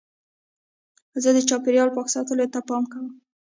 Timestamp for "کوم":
2.91-3.07